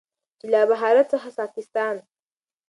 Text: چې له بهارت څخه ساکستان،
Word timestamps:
چې 0.39 0.45
له 0.53 0.59
بهارت 0.69 1.07
څخه 1.13 1.29
ساکستان، 1.37 1.95